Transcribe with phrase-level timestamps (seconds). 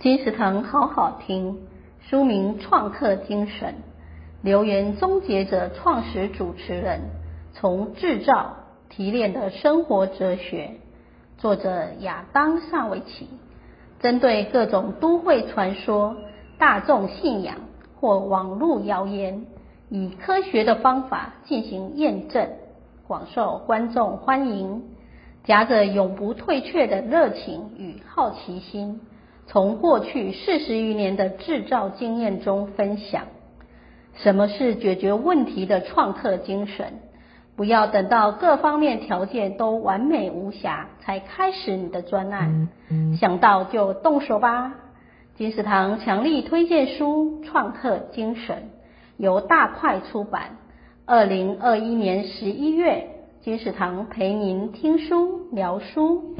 [0.00, 1.58] 金石堂好好听，
[2.08, 3.70] 书名《创客精神》，
[4.42, 7.00] 留言终结者创始主持人
[7.52, 8.58] 从制造
[8.88, 10.74] 提炼的生活哲学，
[11.36, 13.28] 作者亚当·萨维奇，
[13.98, 16.14] 针对各种都会传说、
[16.58, 17.56] 大众信仰
[18.00, 19.46] 或网络谣言，
[19.88, 22.48] 以科学的方法进行验证，
[23.08, 24.84] 广受观众欢迎。
[25.42, 29.00] 夹着永不退却的热情与好奇心，
[29.48, 33.24] 从过去四十余年的制造经验中分享。
[34.14, 37.00] 什么是解决问题的创客精神？
[37.56, 42.68] 不要等到各方面条件都完美无瑕才开始你的专案，
[43.18, 44.74] 想到就动手吧。
[45.34, 48.56] 金石堂强力推荐书《创客精神》，
[49.16, 50.58] 由大块出版，
[51.06, 53.08] 二零二一年十一月。
[53.40, 56.36] 金石堂陪您听书聊书。